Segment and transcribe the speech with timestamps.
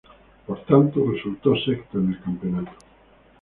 [0.47, 2.73] Por tanto, resultó sexto en el campeonato.